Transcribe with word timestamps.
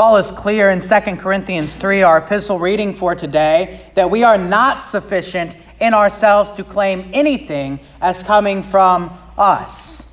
Paul 0.00 0.16
is 0.16 0.30
clear 0.30 0.70
in 0.70 0.80
2 0.80 1.00
Corinthians 1.16 1.76
3, 1.76 2.04
our 2.04 2.16
epistle 2.16 2.58
reading 2.58 2.94
for 2.94 3.14
today, 3.14 3.82
that 3.96 4.10
we 4.10 4.24
are 4.24 4.38
not 4.38 4.80
sufficient 4.80 5.54
in 5.78 5.92
ourselves 5.92 6.54
to 6.54 6.64
claim 6.64 7.10
anything 7.12 7.80
as 8.00 8.22
coming 8.22 8.62
from 8.62 9.12
us. 9.36 10.06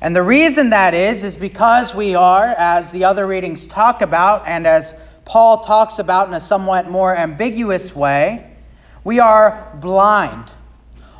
And 0.00 0.16
the 0.16 0.24
reason 0.24 0.70
that 0.70 0.92
is, 0.92 1.22
is 1.22 1.36
because 1.36 1.94
we 1.94 2.16
are, 2.16 2.46
as 2.46 2.90
the 2.90 3.04
other 3.04 3.24
readings 3.24 3.68
talk 3.68 4.02
about, 4.02 4.48
and 4.48 4.66
as 4.66 4.92
Paul 5.24 5.62
talks 5.62 6.00
about 6.00 6.26
in 6.26 6.34
a 6.34 6.40
somewhat 6.40 6.90
more 6.90 7.16
ambiguous 7.16 7.94
way, 7.94 8.56
we 9.04 9.20
are 9.20 9.72
blind. 9.80 10.50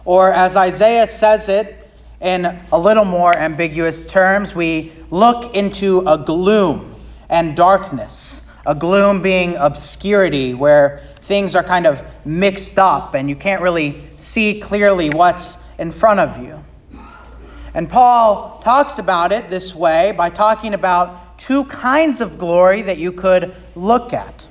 Or 0.04 0.32
as 0.32 0.56
Isaiah 0.56 1.06
says 1.06 1.48
it 1.48 1.88
in 2.20 2.46
a 2.72 2.78
little 2.80 3.04
more 3.04 3.32
ambiguous 3.36 4.08
terms, 4.08 4.56
we 4.56 4.90
look 5.08 5.54
into 5.54 6.00
a 6.00 6.18
gloom 6.18 6.95
and 7.28 7.56
darkness. 7.56 8.42
A 8.66 8.74
gloom 8.74 9.22
being 9.22 9.56
obscurity, 9.56 10.54
where 10.54 11.02
things 11.22 11.54
are 11.54 11.62
kind 11.62 11.86
of 11.86 12.02
mixed 12.24 12.78
up 12.78 13.14
and 13.14 13.28
you 13.28 13.36
can't 13.36 13.60
really 13.60 14.00
see 14.16 14.60
clearly 14.60 15.10
what's 15.10 15.58
in 15.78 15.90
front 15.90 16.20
of 16.20 16.42
you. 16.42 16.64
And 17.74 17.90
Paul 17.90 18.60
talks 18.64 18.98
about 18.98 19.32
it 19.32 19.50
this 19.50 19.74
way 19.74 20.12
by 20.12 20.30
talking 20.30 20.72
about 20.72 21.38
two 21.38 21.64
kinds 21.64 22.20
of 22.20 22.38
glory 22.38 22.82
that 22.82 22.98
you 22.98 23.12
could 23.12 23.54
look 23.74 24.12
at. 24.12 24.46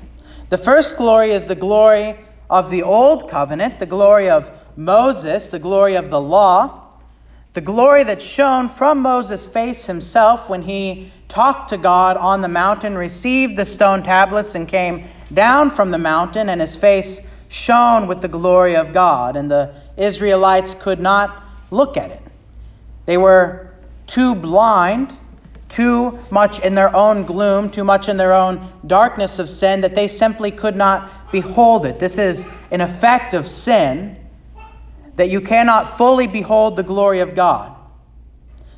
The 0.50 0.58
first 0.58 0.98
glory 0.98 1.32
is 1.32 1.46
the 1.46 1.56
glory 1.56 2.20
of 2.50 2.70
the 2.70 2.84
old 2.84 3.30
covenant, 3.30 3.80
the 3.80 3.88
glory 3.88 4.30
of 4.30 4.52
Moses, 4.76 5.48
the 5.48 5.60
glory 5.60 5.96
of 5.96 6.10
the 6.10 6.22
law, 6.22 6.94
the 7.54 7.62
glory 7.62 8.04
that 8.04 8.22
shone 8.22 8.68
from 8.68 9.00
Moses' 9.00 9.48
face 9.48 9.86
himself 9.86 10.50
when 10.50 10.62
he 10.62 11.12
talked 11.28 11.70
to 11.70 11.78
God 11.78 12.18
on 12.18 12.42
the 12.42 12.48
mountain, 12.48 12.98
received 12.98 13.58
the 13.58 13.66
stone 13.66 14.04
tablets, 14.04 14.56
and 14.56 14.68
came 14.68 15.06
down 15.34 15.72
from 15.72 15.92
the 15.92 15.98
mountain, 15.98 16.50
and 16.50 16.62
his 16.62 16.78
face 16.78 17.22
shone 17.48 18.08
with 18.08 18.22
the 18.22 18.28
glory 18.28 18.76
of 18.76 18.94
God, 18.94 19.36
and 19.36 19.50
the 19.50 19.74
Israelites 19.98 20.76
could 20.76 21.00
not 21.00 21.44
look 21.72 21.98
at 21.98 22.12
it. 22.12 22.22
They 23.06 23.18
were 23.18 23.72
too 24.08 24.36
blind, 24.36 25.14
too 25.70 26.20
much 26.32 26.60
in 26.60 26.76
their 26.76 26.96
own 26.96 27.24
gloom, 27.24 27.70
too 27.70 27.84
much 27.84 28.08
in 28.08 28.18
their 28.18 28.34
own 28.34 28.72
darkness 28.86 29.40
of 29.40 29.50
sin, 29.50 29.82
that 29.82 29.96
they 29.96 30.08
simply 30.08 30.52
could 30.52 30.76
not 30.76 31.32
behold 31.32 31.86
it. 31.86 32.00
This 32.00 32.18
is 32.18 32.48
an 32.72 32.82
effect 32.82 33.34
of 33.34 33.48
sin, 33.48 34.18
that 35.16 35.30
you 35.30 35.42
cannot 35.42 35.98
fully 35.98 36.28
behold 36.28 36.76
the 36.76 36.84
glory 36.84 37.20
of 37.20 37.36
God. 37.36 37.75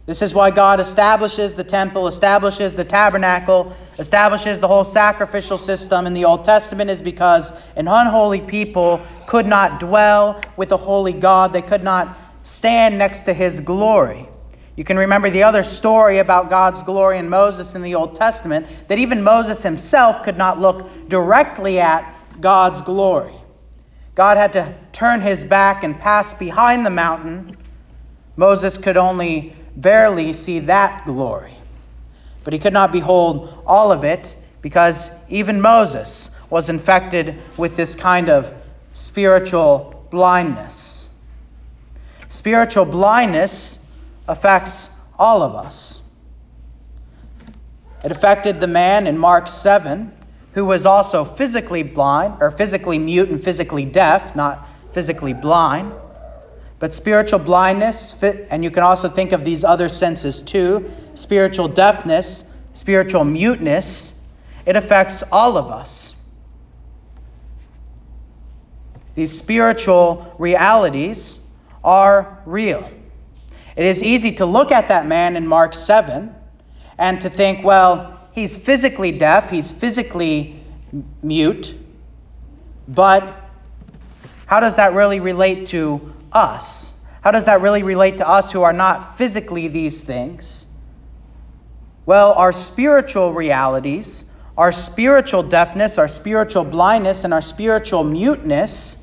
This 0.07 0.21
is 0.21 0.33
why 0.33 0.51
God 0.51 0.79
establishes 0.79 1.53
the 1.55 1.65
temple, 1.65 2.07
establishes 2.07 2.77
the 2.77 2.85
tabernacle, 2.85 3.73
establishes 3.99 4.57
the 4.57 4.67
whole 4.67 4.85
sacrificial 4.85 5.57
system 5.57 6.07
in 6.07 6.13
the 6.13 6.23
Old 6.23 6.45
Testament, 6.45 6.89
is 6.89 7.01
because 7.01 7.51
an 7.75 7.89
unholy 7.89 8.39
people 8.39 9.01
could 9.25 9.45
not 9.45 9.81
dwell 9.81 10.41
with 10.55 10.71
a 10.71 10.77
holy 10.77 11.11
God. 11.11 11.51
They 11.51 11.61
could 11.61 11.83
not 11.83 12.17
stand 12.43 12.97
next 12.97 13.23
to 13.23 13.33
his 13.33 13.59
glory. 13.59 14.29
You 14.77 14.85
can 14.85 14.97
remember 14.97 15.29
the 15.29 15.43
other 15.43 15.63
story 15.63 16.19
about 16.19 16.49
God's 16.49 16.83
glory 16.83 17.17
in 17.17 17.27
Moses 17.27 17.75
in 17.75 17.81
the 17.81 17.95
Old 17.95 18.15
Testament, 18.15 18.65
that 18.87 18.99
even 18.99 19.23
Moses 19.23 19.61
himself 19.61 20.23
could 20.23 20.37
not 20.37 20.57
look 20.57 21.09
directly 21.09 21.81
at 21.81 22.15
God's 22.39 22.81
glory. 22.81 23.35
God 24.15 24.37
had 24.37 24.53
to 24.53 24.73
turn 24.93 25.19
his 25.19 25.43
back 25.43 25.83
and 25.83 25.99
pass 25.99 26.33
behind 26.33 26.85
the 26.85 26.91
mountain. 26.91 27.57
Moses 28.37 28.77
could 28.77 28.95
only 28.95 29.53
barely 29.77 30.33
see 30.33 30.59
that 30.59 31.05
glory. 31.05 31.53
But 32.43 32.53
he 32.53 32.59
could 32.59 32.73
not 32.73 32.91
behold 32.91 33.63
all 33.65 33.91
of 33.91 34.03
it 34.03 34.35
because 34.61 35.11
even 35.29 35.61
Moses 35.61 36.31
was 36.49 36.69
infected 36.69 37.35
with 37.55 37.75
this 37.75 37.95
kind 37.95 38.29
of 38.29 38.53
spiritual 38.93 40.05
blindness. 40.09 41.07
Spiritual 42.27 42.85
blindness 42.85 43.79
affects 44.27 44.89
all 45.17 45.41
of 45.41 45.55
us. 45.55 46.01
It 48.03 48.11
affected 48.11 48.59
the 48.59 48.67
man 48.67 49.07
in 49.07 49.17
Mark 49.17 49.47
7 49.47 50.11
who 50.57 50.65
was 50.65 50.87
also 50.87 51.23
physically 51.23 51.83
blind, 51.83 52.33
or 52.41 52.49
physically 52.49 52.97
mute 52.97 53.29
and 53.29 53.43
physically 53.43 53.85
deaf, 53.85 54.35
not 54.35 54.67
physically 54.91 55.31
blind. 55.31 55.93
But 56.79 56.93
spiritual 56.93 57.39
blindness, 57.39 58.13
and 58.21 58.63
you 58.63 58.69
can 58.69 58.83
also 58.83 59.09
think 59.09 59.31
of 59.31 59.43
these 59.43 59.63
other 59.63 59.89
senses 59.89 60.41
too 60.41 60.91
spiritual 61.15 61.67
deafness, 61.67 62.53
spiritual 62.73 63.23
muteness, 63.23 64.13
it 64.65 64.75
affects 64.75 65.23
all 65.31 65.57
of 65.57 65.71
us. 65.71 66.13
These 69.15 69.35
spiritual 69.35 70.35
realities 70.37 71.39
are 71.83 72.39
real. 72.45 72.87
It 73.75 73.85
is 73.85 74.03
easy 74.03 74.33
to 74.33 74.45
look 74.45 74.71
at 74.71 74.89
that 74.89 75.07
man 75.07 75.35
in 75.35 75.47
Mark 75.47 75.73
7 75.73 76.35
and 76.99 77.21
to 77.21 77.29
think, 77.29 77.65
well, 77.65 78.19
he's 78.33 78.57
physically 78.57 79.11
deaf, 79.11 79.49
he's 79.49 79.71
physically 79.71 80.63
mute, 81.23 81.75
but 82.87 83.35
how 84.45 84.59
does 84.59 84.75
that 84.75 84.93
really 84.93 85.19
relate 85.19 85.67
to 85.67 86.13
us? 86.31 86.93
How 87.21 87.31
does 87.31 87.45
that 87.45 87.61
really 87.61 87.83
relate 87.83 88.17
to 88.17 88.27
us 88.27 88.51
who 88.51 88.63
are 88.63 88.73
not 88.73 89.17
physically 89.17 89.67
these 89.67 90.01
things? 90.01 90.67
Well, 92.05 92.33
our 92.33 92.53
spiritual 92.53 93.33
realities, 93.33 94.25
our 94.57 94.71
spiritual 94.71 95.43
deafness, 95.43 95.97
our 95.97 96.07
spiritual 96.07 96.63
blindness, 96.63 97.25
and 97.25 97.33
our 97.33 97.41
spiritual 97.41 98.03
muteness, 98.03 98.97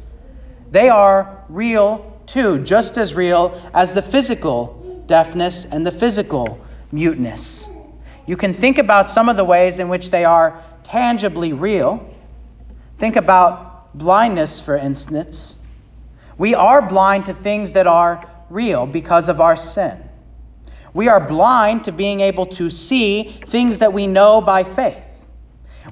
they 0.71 0.89
are 0.89 1.45
real 1.49 2.19
too, 2.27 2.65
just 2.65 2.97
as 2.97 3.15
real 3.15 3.61
as 3.75 3.93
the 3.93 4.03
physical 4.03 5.03
deafness 5.07 5.67
and 5.67 5.87
the 5.87 5.93
physical 5.93 6.59
muteness. 6.91 7.69
You 8.27 8.37
can 8.37 8.55
think 8.55 8.79
about 8.79 9.11
some 9.11 9.29
of 9.29 9.37
the 9.37 9.45
ways 9.45 9.81
in 9.81 9.89
which 9.89 10.11
they 10.11 10.25
are 10.25 10.63
tangibly 10.85 11.53
real. 11.53 12.09
Think 12.97 13.17
about 13.17 13.97
blindness, 13.97 14.61
for 14.61 14.77
instance. 14.77 15.59
We 16.37 16.55
are 16.55 16.83
blind 16.83 17.27
to 17.27 17.35
things 17.35 17.75
that 17.75 17.87
are 17.87 18.29
real 18.51 18.87
because 18.87 19.29
of 19.29 19.41
our 19.41 19.57
sin. 19.57 20.01
We 20.93 21.09
are 21.09 21.21
blind 21.21 21.85
to 21.85 21.93
being 21.93 22.21
able 22.21 22.47
to 22.47 22.71
see 22.71 23.25
things 23.47 23.81
that 23.81 23.93
we 23.93 24.07
know 24.07 24.41
by 24.41 24.65
faith. 24.65 25.07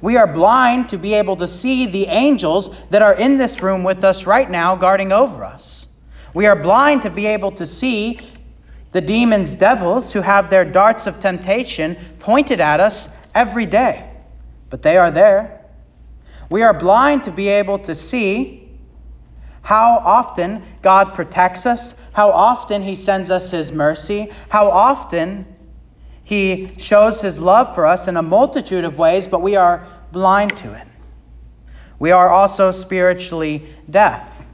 We 0.00 0.16
are 0.16 0.26
blind 0.26 0.88
to 0.90 0.98
be 0.98 1.14
able 1.14 1.36
to 1.36 1.48
see 1.48 1.86
the 1.86 2.06
angels 2.06 2.74
that 2.90 3.02
are 3.02 3.14
in 3.14 3.36
this 3.36 3.62
room 3.62 3.84
with 3.84 4.04
us 4.04 4.26
right 4.26 4.48
now, 4.48 4.76
guarding 4.76 5.12
over 5.12 5.44
us. 5.44 5.86
We 6.34 6.46
are 6.46 6.56
blind 6.56 7.02
to 7.02 7.10
be 7.10 7.26
able 7.26 7.50
to 7.52 7.66
see 7.66 8.20
the 8.92 9.00
demons, 9.00 9.56
devils, 9.56 10.12
who 10.12 10.20
have 10.20 10.50
their 10.50 10.64
darts 10.64 11.06
of 11.06 11.20
temptation 11.20 11.96
pointed 12.20 12.60
at 12.60 12.80
us 12.80 13.08
every 13.34 13.66
day. 13.66 14.08
But 14.70 14.82
they 14.82 14.96
are 14.96 15.10
there. 15.10 15.66
We 16.48 16.62
are 16.62 16.78
blind 16.78 17.24
to 17.24 17.32
be 17.32 17.48
able 17.48 17.78
to 17.80 17.94
see 17.94 18.61
how 19.62 20.02
often 20.04 20.62
God 20.82 21.14
protects 21.14 21.66
us, 21.66 21.94
how 22.12 22.30
often 22.30 22.82
He 22.82 22.96
sends 22.96 23.30
us 23.30 23.50
His 23.50 23.72
mercy, 23.72 24.30
how 24.48 24.70
often 24.70 25.46
He 26.24 26.70
shows 26.78 27.20
His 27.20 27.40
love 27.40 27.74
for 27.74 27.86
us 27.86 28.08
in 28.08 28.16
a 28.16 28.22
multitude 28.22 28.84
of 28.84 28.98
ways, 28.98 29.28
but 29.28 29.40
we 29.40 29.56
are 29.56 29.86
blind 30.10 30.56
to 30.58 30.74
it. 30.74 30.86
We 31.98 32.10
are 32.10 32.28
also 32.28 32.72
spiritually 32.72 33.64
deaf. 33.88 34.44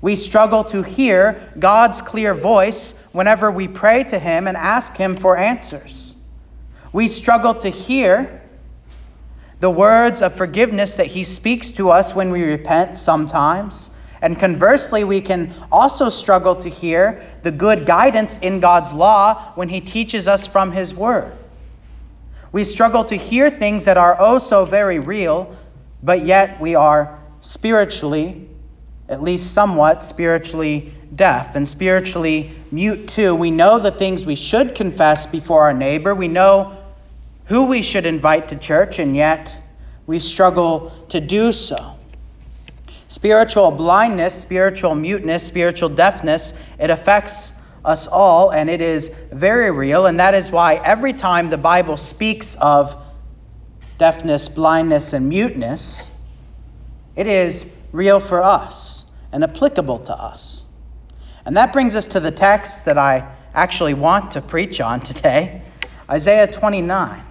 We 0.00 0.16
struggle 0.16 0.64
to 0.64 0.82
hear 0.82 1.52
God's 1.58 2.00
clear 2.00 2.34
voice 2.34 2.94
whenever 3.12 3.50
we 3.50 3.68
pray 3.68 4.04
to 4.04 4.18
Him 4.18 4.48
and 4.48 4.56
ask 4.56 4.96
Him 4.96 5.16
for 5.16 5.36
answers. 5.36 6.16
We 6.92 7.06
struggle 7.06 7.54
to 7.54 7.68
hear 7.68 8.42
the 9.60 9.70
words 9.70 10.22
of 10.22 10.34
forgiveness 10.34 10.96
that 10.96 11.06
He 11.06 11.22
speaks 11.22 11.72
to 11.72 11.90
us 11.90 12.14
when 12.14 12.30
we 12.30 12.42
repent 12.42 12.98
sometimes 12.98 13.90
and 14.20 14.38
conversely, 14.38 15.04
we 15.04 15.20
can 15.20 15.54
also 15.70 16.08
struggle 16.08 16.56
to 16.56 16.68
hear 16.68 17.24
the 17.42 17.50
good 17.50 17.86
guidance 17.86 18.38
in 18.38 18.60
God's 18.60 18.92
law 18.92 19.52
when 19.54 19.68
He 19.68 19.80
teaches 19.80 20.26
us 20.26 20.46
from 20.46 20.72
His 20.72 20.94
Word. 20.94 21.32
We 22.50 22.64
struggle 22.64 23.04
to 23.04 23.14
hear 23.14 23.50
things 23.50 23.84
that 23.84 23.96
are 23.96 24.16
oh 24.18 24.38
so 24.38 24.64
very 24.64 24.98
real, 24.98 25.56
but 26.02 26.24
yet 26.24 26.60
we 26.60 26.74
are 26.74 27.18
spiritually, 27.40 28.48
at 29.08 29.22
least 29.22 29.52
somewhat 29.52 30.02
spiritually 30.02 30.94
deaf 31.14 31.54
and 31.54 31.66
spiritually 31.66 32.50
mute 32.70 33.08
too. 33.08 33.34
We 33.34 33.50
know 33.50 33.78
the 33.78 33.92
things 33.92 34.24
we 34.24 34.34
should 34.34 34.74
confess 34.74 35.26
before 35.26 35.62
our 35.62 35.74
neighbor. 35.74 36.14
We 36.14 36.28
know 36.28 36.76
who 37.46 37.64
we 37.66 37.82
should 37.82 38.06
invite 38.06 38.48
to 38.48 38.56
church, 38.56 38.98
and 38.98 39.14
yet 39.14 39.54
we 40.06 40.18
struggle 40.18 40.92
to 41.10 41.20
do 41.20 41.52
so. 41.52 41.97
Spiritual 43.08 43.70
blindness, 43.70 44.34
spiritual 44.34 44.94
muteness, 44.94 45.42
spiritual 45.42 45.88
deafness, 45.88 46.52
it 46.78 46.90
affects 46.90 47.52
us 47.84 48.06
all, 48.06 48.50
and 48.50 48.68
it 48.68 48.80
is 48.82 49.10
very 49.32 49.70
real. 49.70 50.06
And 50.06 50.20
that 50.20 50.34
is 50.34 50.50
why 50.50 50.74
every 50.74 51.14
time 51.14 51.48
the 51.48 51.58
Bible 51.58 51.96
speaks 51.96 52.54
of 52.54 52.96
deafness, 53.98 54.48
blindness, 54.48 55.14
and 55.14 55.28
muteness, 55.28 56.10
it 57.16 57.26
is 57.26 57.66
real 57.92 58.20
for 58.20 58.42
us 58.42 59.06
and 59.32 59.42
applicable 59.42 60.00
to 60.00 60.14
us. 60.14 60.64
And 61.44 61.56
that 61.56 61.72
brings 61.72 61.96
us 61.96 62.06
to 62.08 62.20
the 62.20 62.30
text 62.30 62.84
that 62.84 62.98
I 62.98 63.34
actually 63.54 63.94
want 63.94 64.32
to 64.32 64.42
preach 64.42 64.80
on 64.80 65.00
today 65.00 65.62
Isaiah 66.10 66.46
29. 66.46 67.22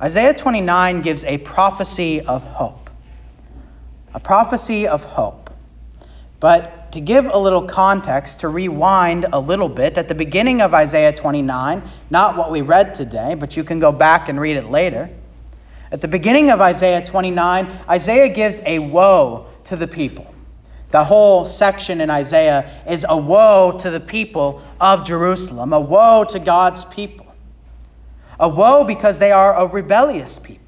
Isaiah 0.00 0.34
29 0.34 1.00
gives 1.02 1.24
a 1.24 1.38
prophecy 1.38 2.20
of 2.20 2.42
hope. 2.42 2.90
A 4.14 4.20
prophecy 4.20 4.86
of 4.86 5.04
hope. 5.04 5.50
But 6.40 6.92
to 6.92 7.00
give 7.00 7.26
a 7.26 7.38
little 7.38 7.66
context, 7.66 8.40
to 8.40 8.48
rewind 8.48 9.26
a 9.32 9.40
little 9.40 9.68
bit, 9.68 9.96
at 9.96 10.08
the 10.08 10.14
beginning 10.14 10.60
of 10.60 10.74
Isaiah 10.74 11.12
29, 11.12 11.82
not 12.10 12.36
what 12.36 12.50
we 12.50 12.60
read 12.60 12.94
today, 12.94 13.34
but 13.34 13.56
you 13.56 13.64
can 13.64 13.78
go 13.78 13.92
back 13.92 14.28
and 14.28 14.38
read 14.40 14.56
it 14.56 14.68
later. 14.68 15.08
At 15.90 16.00
the 16.00 16.08
beginning 16.08 16.50
of 16.50 16.60
Isaiah 16.60 17.04
29, 17.04 17.66
Isaiah 17.88 18.28
gives 18.28 18.60
a 18.66 18.78
woe 18.78 19.46
to 19.64 19.76
the 19.76 19.88
people. 19.88 20.26
The 20.90 21.04
whole 21.04 21.44
section 21.46 22.00
in 22.02 22.10
Isaiah 22.10 22.70
is 22.86 23.06
a 23.08 23.16
woe 23.16 23.78
to 23.80 23.90
the 23.90 24.00
people 24.00 24.62
of 24.80 25.04
Jerusalem, 25.04 25.72
a 25.72 25.80
woe 25.80 26.24
to 26.30 26.38
God's 26.38 26.84
people. 26.84 27.26
A 28.38 28.48
woe 28.48 28.84
because 28.84 29.18
they 29.18 29.32
are 29.32 29.54
a 29.54 29.66
rebellious 29.66 30.38
people. 30.38 30.61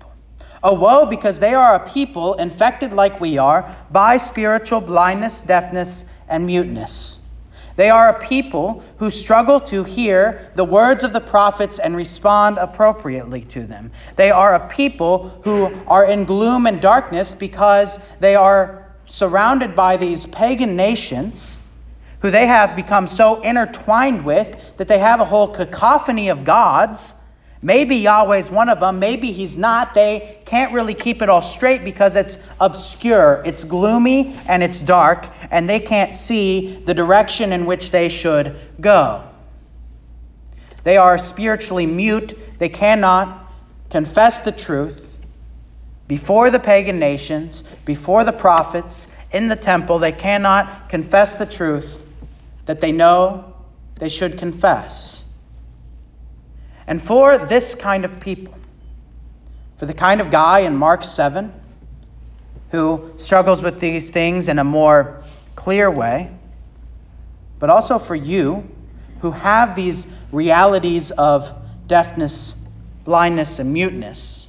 A 0.65 0.75
woe 0.75 1.05
because 1.05 1.39
they 1.39 1.55
are 1.55 1.75
a 1.75 1.91
people 1.91 2.35
infected 2.35 2.93
like 2.93 3.21
we 3.21 3.37
are 3.37 3.77
by 3.91 4.17
spiritual 4.17 4.81
blindness, 4.81 5.43
deafness, 5.43 6.07
and 6.27 6.47
muteness. 6.47 7.21
They 7.77 7.91
are 7.91 8.09
a 8.09 8.19
people 8.19 8.83
who 8.99 9.11
struggle 9.11 9.61
to 9.61 9.85
hear 9.85 10.51
the 10.55 10.65
words 10.65 11.05
of 11.05 11.13
the 11.13 11.21
prophets 11.21 11.79
and 11.79 11.95
respond 11.95 12.59
appropriately 12.59 13.43
to 13.43 13.67
them. 13.67 13.93
They 14.17 14.31
are 14.31 14.55
a 14.55 14.69
people 14.69 15.29
who 15.43 15.71
are 15.87 16.05
in 16.05 16.25
gloom 16.25 16.67
and 16.67 16.81
darkness 16.81 17.35
because 17.35 17.99
they 18.21 18.35
are 18.35 18.87
surrounded 19.07 19.77
by 19.77 19.97
these 19.97 20.25
pagan 20.25 20.77
nations 20.77 21.61
who 22.21 22.31
they 22.31 22.47
have 22.47 22.75
become 22.75 23.07
so 23.07 23.43
intertwined 23.43 24.25
with 24.25 24.79
that 24.79 24.89
they 24.89 24.99
have 24.99 25.21
a 25.21 25.27
whole 25.27 25.49
cacophony 25.49 26.29
of 26.31 26.45
gods 26.45 27.15
Maybe 27.65 27.97
Yahweh's 27.97 28.51
one 28.51 28.69
of 28.69 28.79
them, 28.79 28.99
maybe 28.99 29.33
he's 29.33 29.57
not. 29.57 29.95
They 29.95 30.37
can't 30.45 30.75
really 30.75 30.93
keep 30.93 31.23
it 31.23 31.31
all 31.31 31.41
straight 31.41 31.83
because 31.83 32.15
it's 32.15 32.37
obscure, 32.61 33.43
it's 33.47 33.65
gloomy, 33.65 34.37
and 34.47 34.63
it's 34.63 34.81
dark, 34.81 35.27
and 35.51 35.67
they 35.67 35.81
can't 35.81 36.13
see 36.13 36.77
the 36.85 36.93
direction 36.93 37.55
in 37.55 37.65
which 37.65 37.91
they 37.91 38.11
should 38.11 38.55
go. 38.79 39.25
They 40.83 40.99
are 40.99 41.17
spiritually 41.17 41.87
mute, 41.87 42.39
they 42.59 42.69
cannot 42.69 43.51
confess 43.89 44.41
the 44.41 44.53
truth 44.53 45.19
before 46.07 46.51
the 46.51 46.61
pagan 46.61 46.99
nations, 46.99 47.65
before 47.87 48.25
the 48.25 48.33
prophets, 48.33 49.09
in 49.33 49.49
the 49.49 49.57
temple. 49.57 50.01
They 50.01 50.13
cannot 50.13 50.91
confess 50.91 51.37
the 51.37 51.47
truth 51.47 52.03
that 52.67 52.83
they 52.83 52.93
know 52.93 53.55
they 53.95 54.11
should 54.11 54.37
confess. 54.37 55.24
And 56.87 57.03
for 57.03 57.39
this 57.39 57.75
kind 57.75 58.05
of 58.05 58.21
people, 58.21 58.55
for 59.77 59.87
the 59.87 59.95
kind 59.95 60.21
of 60.21 60.31
guy 60.31 60.61
in 60.61 60.77
Mark 60.77 61.05
7 61.05 61.53
who 62.71 63.13
struggles 63.17 63.63
with 63.63 63.79
these 63.79 64.11
things 64.11 64.49
in 64.49 64.59
a 64.59 64.65
more 64.65 65.23
clear 65.55 65.89
way, 65.89 66.29
but 67.61 67.71
also 67.71 68.01
for 68.01 68.17
you 68.17 68.69
who 69.21 69.31
have 69.31 69.77
these 69.77 70.09
realities 70.33 71.13
of 71.13 71.53
deafness, 71.87 72.57
blindness, 73.05 73.61
and 73.61 73.73
muteness, 73.73 74.49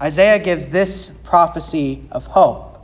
Isaiah 0.00 0.40
gives 0.40 0.68
this 0.68 1.10
prophecy 1.24 2.08
of 2.10 2.26
hope. 2.26 2.78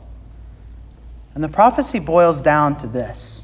And 1.33 1.43
the 1.43 1.49
prophecy 1.49 1.99
boils 1.99 2.41
down 2.41 2.77
to 2.77 2.87
this 2.87 3.43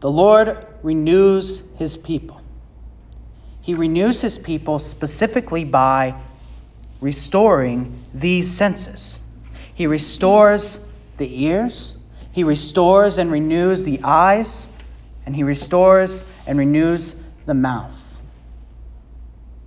The 0.00 0.10
Lord 0.10 0.66
renews 0.82 1.62
his 1.76 1.98
people. 1.98 2.40
He 3.62 3.74
renews 3.74 4.20
his 4.20 4.38
people 4.38 4.78
specifically 4.78 5.64
by 5.64 6.14
restoring 7.00 8.04
these 8.14 8.50
senses. 8.50 9.20
He 9.74 9.86
restores 9.86 10.80
the 11.16 11.44
ears, 11.44 11.96
he 12.32 12.44
restores 12.44 13.18
and 13.18 13.30
renews 13.30 13.84
the 13.84 14.00
eyes, 14.04 14.70
and 15.26 15.34
he 15.34 15.42
restores 15.42 16.24
and 16.46 16.58
renews 16.58 17.14
the 17.46 17.54
mouth. 17.54 17.96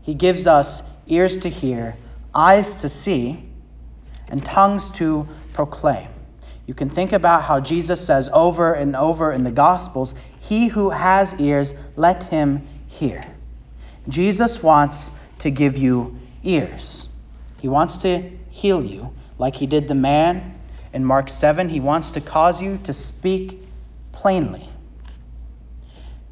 He 0.02 0.14
gives 0.14 0.48
us 0.48 0.84
ears 1.08 1.40
to 1.40 1.50
hear, 1.50 1.96
eyes 2.34 2.82
to 2.82 2.90
see, 2.90 3.44
and 4.30 4.44
tongues 4.44 4.90
to 4.92 5.28
proclaim. 5.54 6.08
You 6.66 6.74
can 6.74 6.90
think 6.90 7.12
about 7.12 7.44
how 7.44 7.60
Jesus 7.60 8.06
says 8.06 8.30
over 8.32 8.74
and 8.74 8.96
over 8.96 9.32
in 9.32 9.44
the 9.44 9.52
Gospels, 9.52 10.16
He 10.40 10.68
who 10.68 10.90
has 10.90 11.40
ears, 11.40 11.74
let 11.96 12.24
him 12.26 12.68
hear. 12.88 13.22
Jesus 14.08 14.62
wants 14.62 15.12
to 15.40 15.52
give 15.52 15.78
you 15.78 16.20
ears. 16.44 17.08
He 17.60 17.68
wants 17.68 18.00
to 18.00 18.30
heal 18.50 18.84
you 18.84 19.14
like 19.38 19.56
he 19.56 19.68
did 19.68 19.88
the 19.88 19.96
man 19.96 20.60
in 20.94 21.06
Mark 21.06 21.30
7. 21.30 21.70
He 21.70 21.80
wants 21.80 22.12
to 22.12 22.22
cause 22.22 22.62
you 22.62 22.80
to 22.84 22.94
speak 22.94 23.60
plainly. 24.12 24.70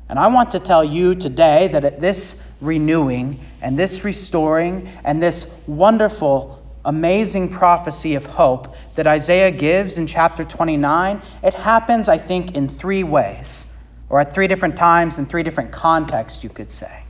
And 0.09 0.19
I 0.19 0.27
want 0.27 0.51
to 0.51 0.59
tell 0.59 0.83
you 0.83 1.15
today 1.15 1.69
that 1.69 1.85
at 1.85 2.01
this 2.01 2.35
renewing 2.59 3.39
and 3.61 3.79
this 3.79 4.03
restoring 4.03 4.89
and 5.05 5.23
this 5.23 5.49
wonderful, 5.67 6.61
amazing 6.83 7.49
prophecy 7.49 8.15
of 8.15 8.25
hope 8.25 8.75
that 8.95 9.07
Isaiah 9.07 9.51
gives 9.51 9.97
in 9.97 10.07
chapter 10.07 10.43
29, 10.43 11.21
it 11.43 11.53
happens, 11.53 12.09
I 12.09 12.17
think, 12.17 12.55
in 12.55 12.67
three 12.67 13.03
ways, 13.03 13.65
or 14.09 14.19
at 14.19 14.33
three 14.33 14.47
different 14.47 14.75
times 14.75 15.17
in 15.17 15.27
three 15.27 15.43
different 15.43 15.71
contexts, 15.71 16.43
you 16.43 16.49
could 16.49 16.69
say. 16.69 17.00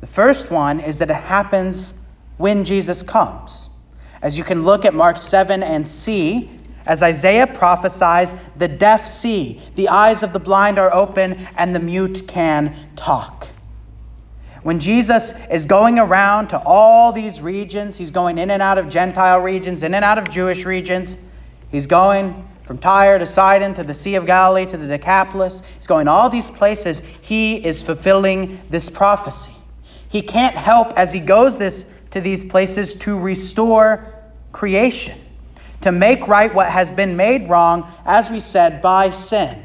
The 0.00 0.06
first 0.06 0.50
one 0.50 0.80
is 0.80 0.98
that 0.98 1.10
it 1.10 1.14
happens 1.14 1.94
when 2.36 2.64
Jesus 2.64 3.02
comes. 3.02 3.70
As 4.20 4.36
you 4.36 4.44
can 4.44 4.64
look 4.64 4.84
at 4.84 4.94
Mark 4.94 5.18
7 5.18 5.62
and 5.62 5.86
see, 5.86 6.50
as 6.86 7.02
Isaiah 7.02 7.46
prophesies, 7.46 8.34
the 8.56 8.68
deaf 8.68 9.06
see, 9.06 9.60
the 9.74 9.88
eyes 9.88 10.22
of 10.22 10.32
the 10.32 10.38
blind 10.38 10.78
are 10.78 10.92
open, 10.92 11.48
and 11.56 11.74
the 11.74 11.80
mute 11.80 12.28
can 12.28 12.76
talk. 12.94 13.48
When 14.62 14.80
Jesus 14.80 15.34
is 15.50 15.64
going 15.64 15.98
around 15.98 16.48
to 16.48 16.58
all 16.58 17.12
these 17.12 17.40
regions, 17.40 17.96
he's 17.96 18.10
going 18.10 18.38
in 18.38 18.50
and 18.50 18.62
out 18.62 18.78
of 18.78 18.88
Gentile 18.88 19.40
regions, 19.40 19.82
in 19.82 19.94
and 19.94 20.04
out 20.04 20.18
of 20.18 20.28
Jewish 20.28 20.64
regions. 20.64 21.18
He's 21.70 21.86
going 21.86 22.48
from 22.64 22.78
Tyre 22.78 23.18
to 23.18 23.26
Sidon 23.26 23.74
to 23.74 23.84
the 23.84 23.94
Sea 23.94 24.16
of 24.16 24.26
Galilee 24.26 24.66
to 24.66 24.76
the 24.76 24.88
Decapolis. 24.88 25.62
He's 25.76 25.86
going 25.86 26.08
all 26.08 26.30
these 26.30 26.50
places. 26.50 27.00
He 27.22 27.56
is 27.56 27.80
fulfilling 27.80 28.60
this 28.68 28.90
prophecy. 28.90 29.55
He 30.08 30.22
can't 30.22 30.56
help 30.56 30.92
as 30.96 31.12
he 31.12 31.20
goes 31.20 31.56
this 31.56 31.84
to 32.12 32.20
these 32.20 32.44
places 32.44 32.94
to 32.94 33.18
restore 33.18 34.14
creation, 34.52 35.18
to 35.82 35.92
make 35.92 36.28
right 36.28 36.54
what 36.54 36.70
has 36.70 36.90
been 36.92 37.16
made 37.16 37.50
wrong, 37.50 37.90
as 38.04 38.30
we 38.30 38.40
said, 38.40 38.80
by 38.80 39.10
sin. 39.10 39.62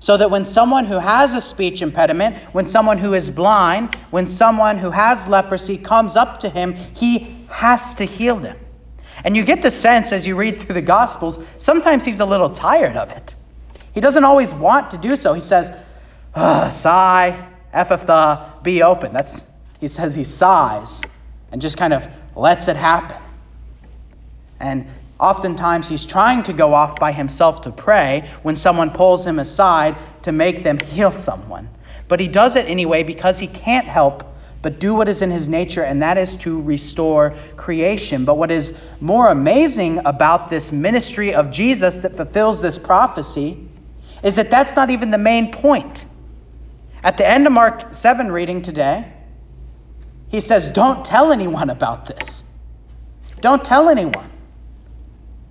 So 0.00 0.16
that 0.16 0.30
when 0.30 0.44
someone 0.44 0.84
who 0.84 0.98
has 0.98 1.34
a 1.34 1.40
speech 1.40 1.82
impediment, 1.82 2.36
when 2.52 2.66
someone 2.66 2.98
who 2.98 3.14
is 3.14 3.30
blind, 3.30 3.96
when 4.10 4.26
someone 4.26 4.78
who 4.78 4.90
has 4.90 5.26
leprosy 5.26 5.76
comes 5.76 6.14
up 6.14 6.40
to 6.40 6.48
him, 6.48 6.74
he 6.74 7.44
has 7.48 7.96
to 7.96 8.04
heal 8.04 8.36
them. 8.36 8.56
And 9.24 9.36
you 9.36 9.44
get 9.44 9.62
the 9.62 9.72
sense 9.72 10.12
as 10.12 10.24
you 10.24 10.36
read 10.36 10.60
through 10.60 10.74
the 10.74 10.82
Gospels, 10.82 11.44
sometimes 11.58 12.04
he's 12.04 12.20
a 12.20 12.24
little 12.24 12.50
tired 12.50 12.96
of 12.96 13.10
it. 13.10 13.34
He 13.92 14.00
doesn't 14.00 14.22
always 14.22 14.54
want 14.54 14.90
to 14.90 14.98
do 14.98 15.16
so. 15.16 15.34
He 15.34 15.40
says, 15.40 15.72
oh, 16.36 16.68
sigh, 16.68 17.48
Ephphatha, 17.74 18.62
be 18.62 18.84
open. 18.84 19.12
That's 19.12 19.47
he 19.80 19.88
says 19.88 20.14
he 20.14 20.24
sighs 20.24 21.02
and 21.52 21.60
just 21.60 21.76
kind 21.76 21.92
of 21.92 22.06
lets 22.34 22.68
it 22.68 22.76
happen. 22.76 23.16
And 24.60 24.86
oftentimes 25.18 25.88
he's 25.88 26.04
trying 26.04 26.44
to 26.44 26.52
go 26.52 26.74
off 26.74 26.98
by 26.98 27.12
himself 27.12 27.62
to 27.62 27.70
pray 27.70 28.30
when 28.42 28.56
someone 28.56 28.90
pulls 28.90 29.26
him 29.26 29.38
aside 29.38 29.96
to 30.22 30.32
make 30.32 30.62
them 30.62 30.78
heal 30.78 31.12
someone. 31.12 31.68
But 32.08 32.20
he 32.20 32.28
does 32.28 32.56
it 32.56 32.66
anyway 32.66 33.02
because 33.02 33.38
he 33.38 33.46
can't 33.46 33.86
help 33.86 34.24
but 34.60 34.80
do 34.80 34.94
what 34.94 35.08
is 35.08 35.22
in 35.22 35.30
his 35.30 35.48
nature, 35.48 35.84
and 35.84 36.02
that 36.02 36.18
is 36.18 36.34
to 36.36 36.60
restore 36.60 37.34
creation. 37.56 38.24
But 38.24 38.36
what 38.36 38.50
is 38.50 38.74
more 39.00 39.28
amazing 39.28 40.00
about 40.04 40.48
this 40.48 40.72
ministry 40.72 41.34
of 41.34 41.52
Jesus 41.52 42.00
that 42.00 42.16
fulfills 42.16 42.60
this 42.60 42.76
prophecy 42.76 43.68
is 44.22 44.34
that 44.34 44.50
that's 44.50 44.74
not 44.74 44.90
even 44.90 45.12
the 45.12 45.18
main 45.18 45.52
point. 45.52 46.04
At 47.04 47.18
the 47.18 47.28
end 47.28 47.46
of 47.46 47.52
Mark 47.52 47.94
7 47.94 48.32
reading 48.32 48.62
today, 48.62 49.12
he 50.28 50.40
says, 50.40 50.68
Don't 50.68 51.04
tell 51.04 51.32
anyone 51.32 51.70
about 51.70 52.06
this. 52.06 52.44
Don't 53.40 53.64
tell 53.64 53.88
anyone. 53.88 54.30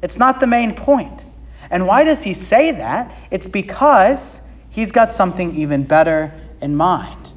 It's 0.01 0.19
not 0.19 0.39
the 0.39 0.47
main 0.47 0.75
point. 0.75 1.25
And 1.69 1.87
why 1.87 2.03
does 2.03 2.23
he 2.23 2.33
say 2.33 2.71
that? 2.71 3.13
It's 3.31 3.47
because 3.47 4.41
he's 4.69 4.91
got 4.91 5.11
something 5.11 5.55
even 5.55 5.83
better 5.83 6.31
in 6.61 6.75
mind. 6.75 7.27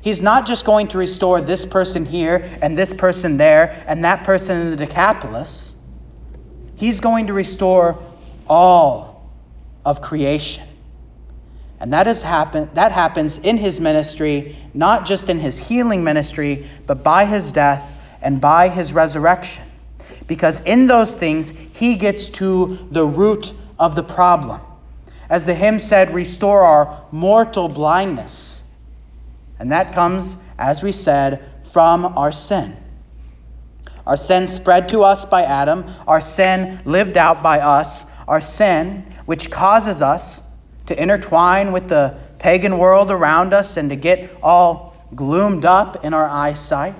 He's 0.00 0.20
not 0.20 0.46
just 0.46 0.66
going 0.66 0.88
to 0.88 0.98
restore 0.98 1.40
this 1.40 1.64
person 1.64 2.04
here 2.04 2.58
and 2.60 2.76
this 2.76 2.92
person 2.92 3.36
there 3.36 3.84
and 3.86 4.04
that 4.04 4.24
person 4.24 4.60
in 4.60 4.70
the 4.70 4.76
Decapolis. 4.76 5.74
He's 6.76 7.00
going 7.00 7.28
to 7.28 7.32
restore 7.32 8.02
all 8.46 9.30
of 9.84 10.02
creation. 10.02 10.64
And 11.80 11.92
that 11.92 12.06
has 12.06 12.22
happened 12.22 12.70
that 12.74 12.92
happens 12.92 13.38
in 13.38 13.56
his 13.56 13.80
ministry, 13.80 14.56
not 14.72 15.06
just 15.06 15.28
in 15.28 15.38
his 15.38 15.58
healing 15.58 16.04
ministry, 16.04 16.66
but 16.86 17.02
by 17.02 17.24
his 17.24 17.52
death 17.52 17.96
and 18.22 18.40
by 18.40 18.68
his 18.68 18.92
resurrection. 18.92 19.64
Because 20.26 20.60
in 20.60 20.86
those 20.86 21.14
things 21.14 21.52
he 21.74 21.96
gets 21.96 22.28
to 22.30 22.78
the 22.90 23.04
root 23.04 23.52
of 23.78 23.96
the 23.96 24.02
problem. 24.02 24.60
As 25.28 25.44
the 25.44 25.54
hymn 25.54 25.78
said, 25.78 26.14
restore 26.14 26.62
our 26.62 27.04
mortal 27.10 27.68
blindness 27.68 28.62
and 29.58 29.70
that 29.72 29.92
comes, 29.92 30.36
as 30.58 30.82
we 30.82 30.92
said, 30.92 31.44
from 31.72 32.04
our 32.04 32.32
sin. 32.32 32.76
Our 34.06 34.16
sin 34.16 34.46
spread 34.46 34.90
to 34.90 35.02
us 35.02 35.24
by 35.24 35.44
Adam, 35.44 35.86
our 36.06 36.20
sin 36.20 36.80
lived 36.84 37.16
out 37.16 37.42
by 37.42 37.60
us, 37.60 38.04
our 38.28 38.40
sin 38.40 39.06
which 39.24 39.50
causes 39.50 40.02
us 40.02 40.42
to 40.86 41.00
intertwine 41.00 41.72
with 41.72 41.88
the 41.88 42.18
pagan 42.38 42.78
world 42.78 43.10
around 43.10 43.54
us 43.54 43.76
and 43.76 43.90
to 43.90 43.96
get 43.96 44.30
all 44.42 44.96
gloomed 45.14 45.64
up 45.64 46.04
in 46.04 46.14
our 46.14 46.28
eyesight. 46.28 46.94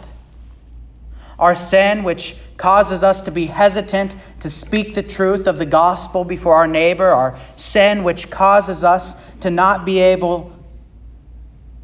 Our 1.38 1.54
sin, 1.54 2.04
which 2.04 2.36
causes 2.56 3.02
us 3.02 3.24
to 3.24 3.30
be 3.30 3.46
hesitant 3.46 4.14
to 4.40 4.50
speak 4.50 4.94
the 4.94 5.02
truth 5.02 5.46
of 5.46 5.58
the 5.58 5.66
gospel 5.66 6.24
before 6.24 6.54
our 6.54 6.66
neighbor. 6.66 7.08
Our 7.08 7.38
sin, 7.56 8.04
which 8.04 8.30
causes 8.30 8.84
us 8.84 9.16
to 9.40 9.50
not 9.50 9.84
be 9.84 9.98
able 9.98 10.52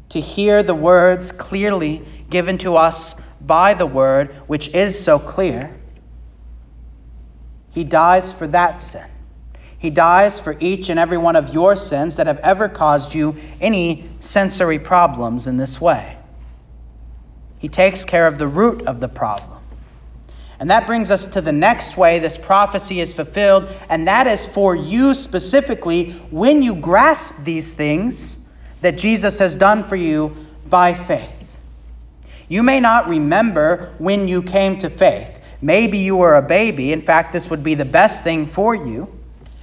to 0.09 0.19
hear 0.19 0.63
the 0.63 0.75
words 0.75 1.31
clearly 1.31 2.05
given 2.29 2.57
to 2.59 2.75
us 2.75 3.15
by 3.39 3.73
the 3.73 3.85
Word, 3.85 4.29
which 4.47 4.69
is 4.69 5.01
so 5.01 5.19
clear. 5.19 5.75
He 7.71 7.83
dies 7.83 8.31
for 8.33 8.47
that 8.47 8.79
sin. 8.79 9.05
He 9.81 9.89
dies 9.89 10.39
for 10.39 10.55
each 10.59 10.89
and 10.89 10.99
every 10.99 11.17
one 11.17 11.35
of 11.35 11.55
your 11.55 11.75
sins 11.75 12.17
that 12.17 12.27
have 12.27 12.37
ever 12.37 12.69
caused 12.69 13.15
you 13.15 13.35
any 13.59 14.07
sensory 14.19 14.77
problems 14.77 15.47
in 15.47 15.57
this 15.57 15.81
way. 15.81 16.17
He 17.57 17.67
takes 17.67 18.05
care 18.05 18.27
of 18.27 18.37
the 18.37 18.47
root 18.47 18.83
of 18.83 18.99
the 18.99 19.07
problem. 19.07 19.57
And 20.59 20.69
that 20.69 20.85
brings 20.85 21.09
us 21.09 21.25
to 21.25 21.41
the 21.41 21.51
next 21.51 21.97
way 21.97 22.19
this 22.19 22.37
prophecy 22.37 22.99
is 22.99 23.11
fulfilled, 23.11 23.75
and 23.89 24.07
that 24.07 24.27
is 24.27 24.45
for 24.45 24.75
you 24.75 25.15
specifically 25.15 26.11
when 26.29 26.61
you 26.61 26.75
grasp 26.75 27.43
these 27.43 27.73
things 27.73 28.37
that 28.81 28.99
Jesus 28.99 29.39
has 29.39 29.57
done 29.57 29.83
for 29.83 29.95
you 29.95 30.45
by 30.69 30.93
faith. 30.93 31.59
You 32.47 32.61
may 32.61 32.79
not 32.79 33.09
remember 33.09 33.95
when 33.97 34.27
you 34.27 34.43
came 34.43 34.77
to 34.77 34.91
faith. 34.91 35.41
Maybe 35.59 35.97
you 35.97 36.17
were 36.17 36.35
a 36.35 36.43
baby. 36.43 36.93
In 36.93 37.01
fact, 37.01 37.33
this 37.33 37.49
would 37.49 37.63
be 37.63 37.73
the 37.73 37.85
best 37.85 38.23
thing 38.23 38.45
for 38.45 38.75
you. 38.75 39.11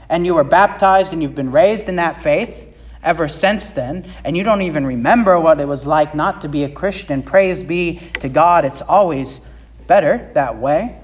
And 0.08 0.24
you 0.24 0.34
were 0.34 0.44
baptized 0.44 1.12
and 1.12 1.22
you've 1.22 1.34
been 1.34 1.52
raised 1.52 1.88
in 1.88 1.96
that 1.96 2.22
faith 2.22 2.74
ever 3.02 3.28
since 3.28 3.70
then. 3.70 4.10
And 4.24 4.36
you 4.36 4.42
don't 4.42 4.62
even 4.62 4.86
remember 4.86 5.38
what 5.38 5.60
it 5.60 5.68
was 5.68 5.84
like 5.86 6.14
not 6.14 6.42
to 6.42 6.48
be 6.48 6.64
a 6.64 6.70
Christian. 6.70 7.22
Praise 7.22 7.62
be 7.62 7.98
to 8.20 8.28
God. 8.28 8.64
It's 8.64 8.82
always 8.82 9.40
better 9.86 10.30
that 10.34 10.58
way. 10.58 10.98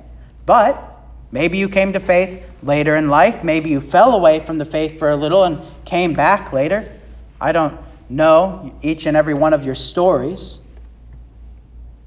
But 0.46 0.82
maybe 1.30 1.58
you 1.58 1.68
came 1.68 1.92
to 1.92 2.00
faith 2.00 2.42
later 2.62 2.96
in 2.96 3.08
life. 3.08 3.44
Maybe 3.44 3.70
you 3.70 3.80
fell 3.80 4.14
away 4.14 4.40
from 4.40 4.58
the 4.58 4.64
faith 4.64 4.98
for 4.98 5.10
a 5.10 5.16
little 5.16 5.44
and 5.44 5.60
came 5.84 6.14
back 6.14 6.52
later. 6.52 6.90
I 7.40 7.52
don't 7.52 7.80
know 8.08 8.74
each 8.82 9.06
and 9.06 9.16
every 9.16 9.34
one 9.34 9.52
of 9.52 9.64
your 9.64 9.74
stories. 9.74 10.60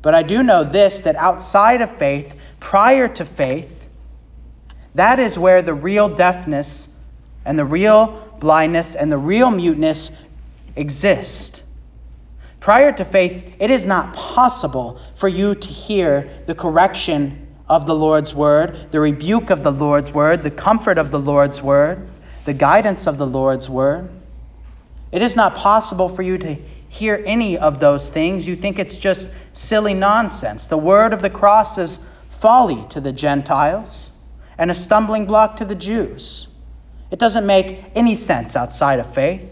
But 0.01 0.15
I 0.15 0.23
do 0.23 0.43
know 0.43 0.63
this 0.63 1.01
that 1.01 1.15
outside 1.15 1.81
of 1.81 1.95
faith, 1.97 2.39
prior 2.59 3.07
to 3.07 3.25
faith, 3.25 3.76
that 4.97 5.19
is 5.19 5.37
where 5.37 5.61
the 5.61 5.75
real 5.75 6.09
deafness 6.09 6.89
and 7.45 7.57
the 7.57 7.65
real 7.65 8.35
blindness 8.39 8.95
and 8.95 9.11
the 9.11 9.17
real 9.17 9.51
muteness 9.51 10.09
exist. 10.75 11.61
Prior 12.59 12.91
to 12.91 13.05
faith, 13.05 13.57
it 13.59 13.69
is 13.69 13.85
not 13.85 14.15
possible 14.15 14.99
for 15.15 15.27
you 15.27 15.53
to 15.53 15.67
hear 15.67 16.27
the 16.47 16.55
correction 16.55 17.47
of 17.69 17.85
the 17.85 17.93
Lord's 17.93 18.33
word, 18.33 18.87
the 18.89 18.99
rebuke 18.99 19.51
of 19.51 19.61
the 19.61 19.71
Lord's 19.71 20.11
word, 20.11 20.41
the 20.41 20.49
comfort 20.49 20.97
of 20.97 21.11
the 21.11 21.19
Lord's 21.19 21.61
word, 21.61 22.07
the 22.45 22.53
guidance 22.53 23.05
of 23.05 23.19
the 23.19 23.27
Lord's 23.27 23.69
word. 23.69 24.09
It 25.11 25.21
is 25.21 25.35
not 25.35 25.55
possible 25.55 26.09
for 26.09 26.23
you 26.23 26.39
to 26.39 26.55
hear 26.89 27.21
any 27.23 27.59
of 27.59 27.79
those 27.79 28.09
things. 28.09 28.47
You 28.47 28.55
think 28.55 28.79
it's 28.79 28.97
just 28.97 29.31
silly 29.55 29.93
nonsense. 29.93 30.67
The 30.67 30.77
word 30.77 31.13
of 31.13 31.21
the 31.21 31.29
cross 31.29 31.77
is 31.77 31.99
folly 32.31 32.83
to 32.89 32.99
the 32.99 33.11
Gentiles 33.11 34.11
and 34.57 34.71
a 34.71 34.75
stumbling 34.75 35.25
block 35.25 35.57
to 35.57 35.65
the 35.65 35.75
Jews. 35.75 36.47
It 37.11 37.19
doesn't 37.19 37.45
make 37.45 37.83
any 37.95 38.15
sense 38.15 38.55
outside 38.55 38.99
of 38.99 39.13
faith. 39.13 39.49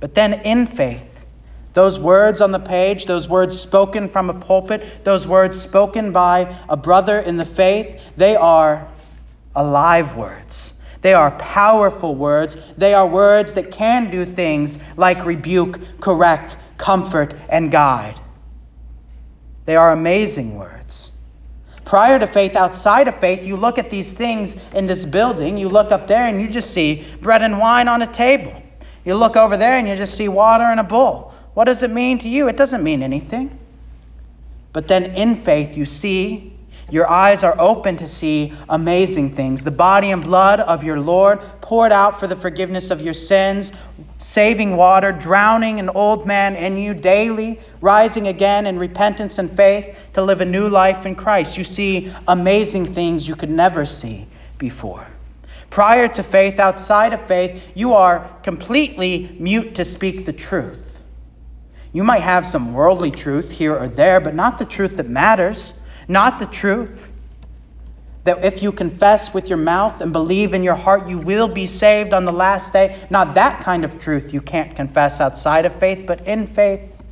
But 0.00 0.14
then 0.14 0.34
in 0.44 0.66
faith, 0.66 1.26
those 1.72 1.98
words 1.98 2.40
on 2.40 2.50
the 2.50 2.58
page, 2.58 3.06
those 3.06 3.28
words 3.28 3.58
spoken 3.58 4.08
from 4.08 4.28
a 4.28 4.34
pulpit, 4.34 5.04
those 5.04 5.26
words 5.26 5.58
spoken 5.58 6.12
by 6.12 6.58
a 6.68 6.76
brother 6.76 7.18
in 7.18 7.36
the 7.36 7.46
faith, 7.46 8.00
they 8.16 8.36
are 8.36 8.88
alive 9.54 10.16
words. 10.16 10.74
They 11.00 11.14
are 11.14 11.32
powerful 11.32 12.14
words. 12.14 12.56
They 12.76 12.94
are 12.94 13.06
words 13.06 13.54
that 13.54 13.72
can 13.72 14.10
do 14.10 14.24
things 14.24 14.78
like 14.96 15.26
rebuke, 15.26 15.80
correct, 16.00 16.56
comfort, 16.78 17.34
and 17.48 17.70
guide. 17.70 18.18
They 19.64 19.76
are 19.76 19.92
amazing 19.92 20.56
words. 20.56 21.10
Prior 21.84 22.18
to 22.18 22.26
faith, 22.26 22.54
outside 22.54 23.08
of 23.08 23.16
faith, 23.16 23.46
you 23.46 23.56
look 23.56 23.78
at 23.78 23.90
these 23.90 24.12
things 24.12 24.56
in 24.74 24.86
this 24.86 25.04
building, 25.04 25.56
you 25.56 25.68
look 25.68 25.90
up 25.90 26.06
there 26.06 26.26
and 26.26 26.40
you 26.40 26.48
just 26.48 26.70
see 26.70 27.04
bread 27.20 27.42
and 27.42 27.58
wine 27.58 27.88
on 27.88 28.02
a 28.02 28.06
table. 28.06 28.52
You 29.04 29.16
look 29.16 29.36
over 29.36 29.56
there 29.56 29.72
and 29.72 29.88
you 29.88 29.96
just 29.96 30.14
see 30.14 30.28
water 30.28 30.70
in 30.72 30.78
a 30.78 30.84
bowl. 30.84 31.34
What 31.54 31.64
does 31.64 31.82
it 31.82 31.90
mean 31.90 32.18
to 32.18 32.28
you? 32.28 32.48
It 32.48 32.56
doesn't 32.56 32.82
mean 32.82 33.02
anything. 33.02 33.58
But 34.72 34.88
then 34.88 35.16
in 35.16 35.34
faith, 35.36 35.76
you 35.76 35.84
see 35.84 36.56
your 36.90 37.08
eyes 37.08 37.42
are 37.42 37.54
open 37.58 37.96
to 37.98 38.06
see 38.06 38.52
amazing 38.68 39.34
things. 39.34 39.64
The 39.64 39.70
body 39.70 40.10
and 40.10 40.22
blood 40.22 40.60
of 40.60 40.84
your 40.84 41.00
Lord 41.00 41.40
poured 41.72 41.90
out 41.90 42.20
for 42.20 42.26
the 42.26 42.36
forgiveness 42.36 42.90
of 42.90 43.00
your 43.00 43.14
sins, 43.14 43.72
saving 44.18 44.76
water, 44.76 45.10
drowning 45.10 45.80
an 45.80 45.88
old 45.88 46.26
man 46.26 46.54
in 46.54 46.76
you 46.76 46.92
daily, 46.92 47.58
rising 47.80 48.26
again 48.26 48.66
in 48.66 48.78
repentance 48.78 49.38
and 49.38 49.50
faith 49.50 50.10
to 50.12 50.20
live 50.20 50.42
a 50.42 50.44
new 50.44 50.68
life 50.68 51.06
in 51.06 51.14
Christ. 51.14 51.56
You 51.56 51.64
see 51.64 52.12
amazing 52.28 52.92
things 52.92 53.26
you 53.26 53.36
could 53.36 53.48
never 53.48 53.86
see 53.86 54.26
before. 54.58 55.06
Prior 55.70 56.08
to 56.08 56.22
faith, 56.22 56.60
outside 56.60 57.14
of 57.14 57.26
faith, 57.26 57.72
you 57.74 57.94
are 57.94 58.30
completely 58.42 59.34
mute 59.40 59.76
to 59.76 59.84
speak 59.86 60.26
the 60.26 60.34
truth. 60.34 61.02
You 61.94 62.04
might 62.04 62.20
have 62.20 62.46
some 62.46 62.74
worldly 62.74 63.12
truth 63.12 63.50
here 63.50 63.74
or 63.74 63.88
there, 63.88 64.20
but 64.20 64.34
not 64.34 64.58
the 64.58 64.66
truth 64.66 64.98
that 64.98 65.08
matters 65.08 65.72
not 66.08 66.38
the 66.38 66.46
truth. 66.46 67.01
That 68.24 68.44
if 68.44 68.62
you 68.62 68.70
confess 68.70 69.34
with 69.34 69.48
your 69.48 69.58
mouth 69.58 70.00
and 70.00 70.12
believe 70.12 70.54
in 70.54 70.62
your 70.62 70.76
heart, 70.76 71.08
you 71.08 71.18
will 71.18 71.48
be 71.48 71.66
saved 71.66 72.14
on 72.14 72.24
the 72.24 72.32
last 72.32 72.72
day. 72.72 73.04
Not 73.10 73.34
that 73.34 73.60
kind 73.60 73.84
of 73.84 73.98
truth 73.98 74.32
you 74.32 74.40
can't 74.40 74.76
confess 74.76 75.20
outside 75.20 75.64
of 75.64 75.74
faith, 75.74 76.04
but 76.06 76.26
in 76.26 76.46
faith, 76.46 77.02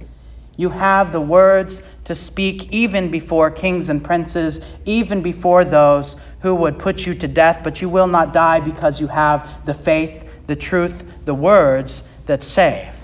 you 0.56 0.68
have 0.68 1.10
the 1.10 1.20
words 1.20 1.80
to 2.04 2.14
speak 2.14 2.70
even 2.70 3.10
before 3.10 3.50
kings 3.50 3.88
and 3.88 4.04
princes, 4.04 4.60
even 4.84 5.22
before 5.22 5.64
those 5.64 6.16
who 6.40 6.54
would 6.54 6.78
put 6.78 7.06
you 7.06 7.14
to 7.14 7.26
death, 7.26 7.60
but 7.64 7.80
you 7.80 7.88
will 7.88 8.06
not 8.06 8.32
die 8.32 8.60
because 8.60 9.00
you 9.00 9.06
have 9.06 9.48
the 9.64 9.74
faith, 9.74 10.46
the 10.46 10.56
truth, 10.56 11.24
the 11.24 11.34
words 11.34 12.02
that 12.26 12.42
save. 12.42 12.94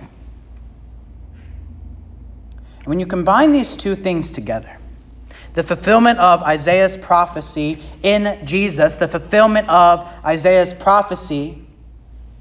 When 2.84 3.00
you 3.00 3.06
combine 3.06 3.52
these 3.52 3.74
two 3.74 3.96
things 3.96 4.32
together, 4.32 4.76
the 5.56 5.62
fulfillment 5.62 6.18
of 6.18 6.42
Isaiah's 6.42 6.98
prophecy 6.98 7.82
in 8.02 8.44
Jesus, 8.44 8.96
the 8.96 9.08
fulfillment 9.08 9.70
of 9.70 10.06
Isaiah's 10.22 10.74
prophecy 10.74 11.64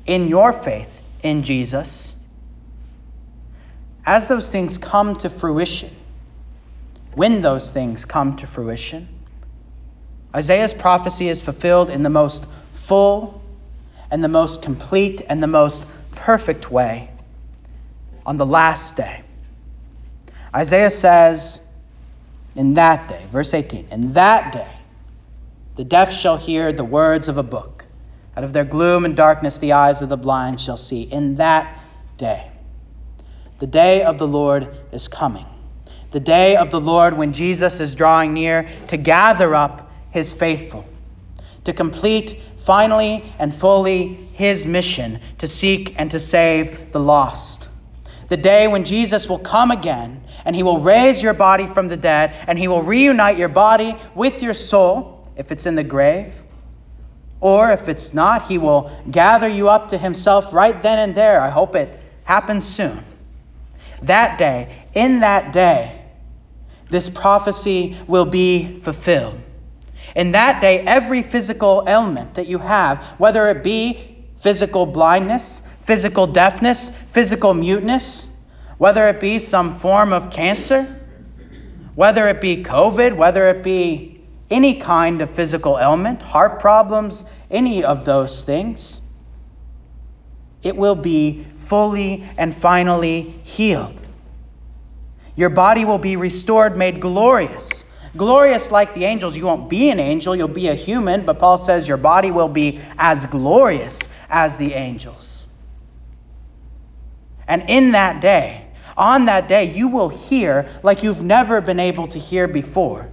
in 0.05 0.27
your 0.27 0.51
faith 0.51 1.01
in 1.23 1.43
Jesus, 1.43 2.13
as 4.05 4.27
those 4.27 4.51
things 4.51 4.77
come 4.77 5.15
to 5.15 5.29
fruition, 5.29 5.95
when 7.13 7.41
those 7.41 7.71
things 7.71 8.03
come 8.03 8.35
to 8.35 8.47
fruition, 8.47 9.07
Isaiah's 10.35 10.73
prophecy 10.73 11.29
is 11.29 11.39
fulfilled 11.39 11.89
in 11.89 12.03
the 12.03 12.09
most 12.09 12.45
full 12.73 13.41
and 14.11 14.21
the 14.21 14.27
most 14.27 14.61
complete 14.61 15.21
and 15.29 15.41
the 15.41 15.47
most 15.47 15.85
perfect 16.11 16.69
way 16.69 17.09
on 18.25 18.35
the 18.35 18.45
last 18.45 18.97
day. 18.97 19.23
Isaiah 20.53 20.91
says, 20.91 21.61
in 22.55 22.75
that 22.75 23.09
day, 23.09 23.25
verse 23.31 23.53
18, 23.53 23.89
in 23.91 24.13
that 24.13 24.53
day, 24.53 24.71
the 25.75 25.83
deaf 25.83 26.13
shall 26.13 26.37
hear 26.37 26.71
the 26.71 26.85
words 26.85 27.27
of 27.27 27.37
a 27.37 27.43
book. 27.43 27.85
Out 28.37 28.43
of 28.43 28.53
their 28.53 28.63
gloom 28.63 29.05
and 29.05 29.15
darkness, 29.15 29.57
the 29.57 29.73
eyes 29.73 30.01
of 30.01 30.09
the 30.09 30.17
blind 30.17 30.59
shall 30.59 30.77
see. 30.77 31.03
In 31.03 31.35
that 31.35 31.79
day. 32.17 32.49
The 33.59 33.67
day 33.67 34.03
of 34.03 34.17
the 34.17 34.27
Lord 34.27 34.75
is 34.91 35.07
coming. 35.07 35.45
The 36.11 36.19
day 36.19 36.55
of 36.55 36.69
the 36.69 36.79
Lord 36.79 37.17
when 37.17 37.33
Jesus 37.33 37.79
is 37.79 37.95
drawing 37.95 38.33
near 38.33 38.69
to 38.87 38.97
gather 38.97 39.53
up 39.53 39.91
his 40.11 40.33
faithful, 40.33 40.85
to 41.65 41.73
complete 41.73 42.41
finally 42.59 43.23
and 43.37 43.53
fully 43.53 44.13
his 44.33 44.65
mission 44.65 45.19
to 45.39 45.47
seek 45.47 45.95
and 45.97 46.11
to 46.11 46.19
save 46.19 46.91
the 46.91 46.99
lost. 46.99 47.69
The 48.27 48.37
day 48.37 48.67
when 48.67 48.85
Jesus 48.85 49.29
will 49.29 49.39
come 49.39 49.71
again 49.71 50.23
and 50.45 50.55
he 50.55 50.63
will 50.63 50.79
raise 50.79 51.21
your 51.21 51.33
body 51.33 51.65
from 51.65 51.87
the 51.87 51.97
dead 51.97 52.35
and 52.47 52.57
he 52.57 52.67
will 52.67 52.83
reunite 52.83 53.37
your 53.37 53.49
body 53.49 53.95
with 54.13 54.41
your 54.41 54.53
soul 54.53 55.27
if 55.35 55.51
it's 55.51 55.65
in 55.65 55.75
the 55.75 55.83
grave. 55.83 56.33
Or 57.41 57.71
if 57.71 57.89
it's 57.89 58.13
not, 58.13 58.43
he 58.47 58.57
will 58.57 58.91
gather 59.09 59.47
you 59.47 59.69
up 59.69 59.89
to 59.89 59.97
himself 59.97 60.53
right 60.53 60.81
then 60.81 60.99
and 60.99 61.15
there. 61.15 61.39
I 61.41 61.49
hope 61.49 61.75
it 61.75 61.99
happens 62.23 62.65
soon. 62.65 63.03
That 64.03 64.37
day, 64.37 64.83
in 64.93 65.19
that 65.19 65.51
day, 65.51 66.01
this 66.89 67.09
prophecy 67.09 67.97
will 68.07 68.25
be 68.25 68.79
fulfilled. 68.79 69.39
In 70.15 70.31
that 70.31 70.61
day, 70.61 70.79
every 70.79 71.23
physical 71.23 71.83
ailment 71.87 72.35
that 72.35 72.47
you 72.47 72.57
have, 72.59 73.03
whether 73.17 73.49
it 73.49 73.63
be 73.63 74.25
physical 74.39 74.85
blindness, 74.85 75.61
physical 75.81 76.27
deafness, 76.27 76.89
physical 76.89 77.53
muteness, 77.53 78.27
whether 78.77 79.07
it 79.07 79.19
be 79.19 79.39
some 79.39 79.75
form 79.75 80.13
of 80.13 80.31
cancer, 80.31 81.01
whether 81.95 82.27
it 82.27 82.41
be 82.41 82.63
COVID, 82.63 83.15
whether 83.15 83.47
it 83.47 83.63
be 83.63 84.21
any 84.49 84.75
kind 84.75 85.21
of 85.21 85.29
physical 85.29 85.77
ailment, 85.77 86.21
heart 86.21 86.59
problems, 86.59 87.25
any 87.49 87.83
of 87.83 88.05
those 88.05 88.43
things, 88.43 89.01
it 90.61 90.75
will 90.75 90.95
be 90.95 91.45
fully 91.57 92.27
and 92.37 92.55
finally 92.55 93.21
healed. 93.43 94.07
Your 95.35 95.49
body 95.49 95.85
will 95.85 95.97
be 95.97 96.15
restored, 96.15 96.77
made 96.77 96.99
glorious. 96.99 97.85
Glorious 98.15 98.71
like 98.71 98.93
the 98.93 99.03
angels. 99.03 99.35
You 99.35 99.45
won't 99.45 99.69
be 99.69 99.89
an 99.89 99.99
angel, 99.99 100.35
you'll 100.35 100.47
be 100.47 100.69
a 100.69 100.75
human, 100.75 101.25
but 101.25 101.39
Paul 101.39 101.57
says 101.57 101.87
your 101.87 101.97
body 101.97 102.31
will 102.31 102.47
be 102.47 102.79
as 102.97 103.25
glorious 103.25 104.09
as 104.29 104.57
the 104.57 104.73
angels. 104.73 105.47
And 107.47 107.69
in 107.69 107.91
that 107.91 108.21
day, 108.21 108.64
on 108.97 109.25
that 109.25 109.47
day, 109.47 109.65
you 109.75 109.89
will 109.89 110.09
hear 110.09 110.67
like 110.83 111.03
you've 111.03 111.21
never 111.21 111.61
been 111.61 111.79
able 111.79 112.07
to 112.07 112.19
hear 112.19 112.47
before. 112.47 113.09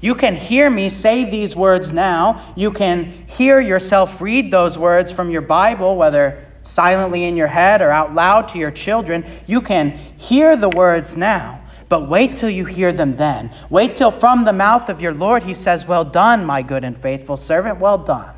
You 0.00 0.14
can 0.14 0.36
hear 0.36 0.70
me 0.70 0.90
say 0.90 1.24
these 1.24 1.56
words 1.56 1.92
now. 1.92 2.52
You 2.54 2.70
can 2.70 3.26
hear 3.26 3.58
yourself 3.58 4.20
read 4.20 4.50
those 4.50 4.78
words 4.78 5.10
from 5.10 5.30
your 5.30 5.42
Bible, 5.42 5.96
whether 5.96 6.44
silently 6.62 7.24
in 7.24 7.36
your 7.36 7.48
head 7.48 7.82
or 7.82 7.90
out 7.90 8.14
loud 8.14 8.48
to 8.50 8.58
your 8.58 8.70
children. 8.70 9.24
You 9.46 9.60
can 9.60 9.90
hear 10.16 10.56
the 10.56 10.68
words 10.68 11.16
now, 11.16 11.62
but 11.88 12.08
wait 12.08 12.36
till 12.36 12.50
you 12.50 12.64
hear 12.64 12.92
them 12.92 13.16
then. 13.16 13.50
Wait 13.70 13.96
till 13.96 14.12
from 14.12 14.44
the 14.44 14.52
mouth 14.52 14.88
of 14.88 15.02
your 15.02 15.12
Lord 15.12 15.42
he 15.42 15.54
says, 15.54 15.86
Well 15.86 16.04
done, 16.04 16.44
my 16.44 16.62
good 16.62 16.84
and 16.84 16.96
faithful 16.96 17.36
servant, 17.36 17.80
well 17.80 17.98
done. 17.98 18.34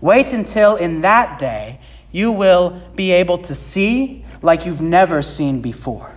Wait 0.00 0.32
until 0.32 0.76
in 0.76 1.00
that 1.00 1.40
day 1.40 1.80
you 2.12 2.30
will 2.30 2.80
be 2.94 3.12
able 3.12 3.38
to 3.38 3.54
see 3.54 4.24
like 4.46 4.64
you've 4.64 4.80
never 4.80 5.20
seen 5.20 5.60
before. 5.60 6.10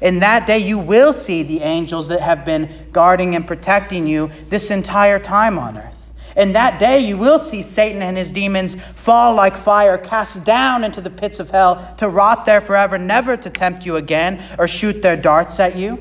In 0.00 0.20
that 0.20 0.46
day, 0.46 0.58
you 0.58 0.78
will 0.78 1.12
see 1.12 1.42
the 1.42 1.60
angels 1.60 2.08
that 2.08 2.20
have 2.20 2.44
been 2.44 2.88
guarding 2.92 3.34
and 3.34 3.46
protecting 3.46 4.06
you 4.06 4.30
this 4.48 4.70
entire 4.70 5.18
time 5.18 5.58
on 5.58 5.78
earth. 5.78 5.92
In 6.36 6.52
that 6.52 6.78
day, 6.78 7.00
you 7.00 7.16
will 7.16 7.38
see 7.38 7.62
Satan 7.62 8.02
and 8.02 8.16
his 8.16 8.30
demons 8.30 8.74
fall 8.74 9.34
like 9.34 9.56
fire, 9.56 9.96
cast 9.96 10.44
down 10.44 10.84
into 10.84 11.00
the 11.00 11.08
pits 11.08 11.40
of 11.40 11.50
hell 11.50 11.94
to 11.96 12.08
rot 12.08 12.44
there 12.44 12.60
forever, 12.60 12.98
never 12.98 13.38
to 13.38 13.48
tempt 13.48 13.86
you 13.86 13.96
again 13.96 14.42
or 14.58 14.68
shoot 14.68 15.00
their 15.00 15.16
darts 15.16 15.60
at 15.60 15.76
you. 15.76 15.98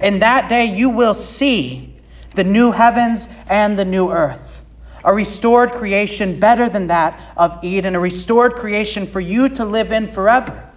In 0.00 0.18
that 0.18 0.48
day, 0.48 0.64
you 0.64 0.90
will 0.90 1.14
see 1.14 1.94
the 2.34 2.42
new 2.42 2.72
heavens 2.72 3.28
and 3.48 3.78
the 3.78 3.84
new 3.84 4.10
earth. 4.10 4.64
A 5.04 5.14
restored 5.14 5.72
creation 5.72 6.40
better 6.40 6.68
than 6.68 6.88
that 6.88 7.20
of 7.36 7.62
Eden, 7.62 7.94
a 7.94 8.00
restored 8.00 8.54
creation 8.54 9.06
for 9.06 9.20
you 9.20 9.48
to 9.50 9.64
live 9.64 9.92
in 9.92 10.08
forever. 10.08 10.71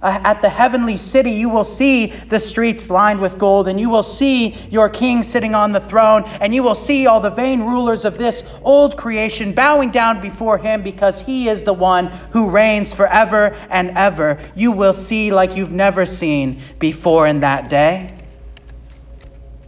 Uh, 0.00 0.20
at 0.22 0.42
the 0.42 0.48
heavenly 0.48 0.96
city, 0.96 1.32
you 1.32 1.48
will 1.48 1.64
see 1.64 2.06
the 2.06 2.38
streets 2.38 2.88
lined 2.88 3.20
with 3.20 3.36
gold, 3.36 3.66
and 3.66 3.80
you 3.80 3.90
will 3.90 4.04
see 4.04 4.54
your 4.70 4.88
king 4.88 5.24
sitting 5.24 5.54
on 5.54 5.72
the 5.72 5.80
throne, 5.80 6.22
and 6.40 6.54
you 6.54 6.62
will 6.62 6.76
see 6.76 7.06
all 7.06 7.20
the 7.20 7.30
vain 7.30 7.62
rulers 7.62 8.04
of 8.04 8.16
this 8.16 8.44
old 8.62 8.96
creation 8.96 9.52
bowing 9.52 9.90
down 9.90 10.20
before 10.20 10.56
him 10.56 10.82
because 10.82 11.20
he 11.20 11.48
is 11.48 11.64
the 11.64 11.72
one 11.72 12.06
who 12.30 12.50
reigns 12.50 12.92
forever 12.92 13.56
and 13.70 13.90
ever. 13.96 14.38
You 14.54 14.70
will 14.70 14.92
see 14.92 15.32
like 15.32 15.56
you've 15.56 15.72
never 15.72 16.06
seen 16.06 16.62
before 16.78 17.26
in 17.26 17.40
that 17.40 17.68
day. 17.68 18.14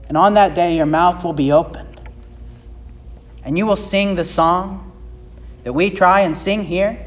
And 0.08 0.16
on 0.16 0.34
that 0.34 0.54
day, 0.54 0.76
your 0.76 0.86
mouth 0.86 1.24
will 1.24 1.32
be 1.32 1.50
opened, 1.50 2.00
and 3.44 3.58
you 3.58 3.66
will 3.66 3.76
sing 3.76 4.14
the 4.14 4.24
song 4.24 4.92
that 5.64 5.72
we 5.72 5.90
try 5.90 6.20
and 6.20 6.36
sing 6.36 6.64
here 6.64 7.04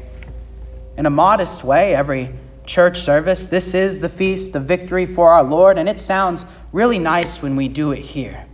in 0.96 1.06
a 1.06 1.10
modest 1.10 1.64
way 1.64 1.94
every 1.94 2.32
church 2.66 3.00
service. 3.00 3.46
This 3.46 3.74
is 3.74 4.00
the 4.00 4.08
feast 4.08 4.54
of 4.54 4.64
victory 4.64 5.06
for 5.06 5.32
our 5.32 5.44
Lord, 5.44 5.78
and 5.78 5.88
it 5.88 6.00
sounds 6.00 6.46
really 6.72 6.98
nice 6.98 7.42
when 7.42 7.56
we 7.56 7.68
do 7.68 7.92
it 7.92 8.00
here. 8.00 8.44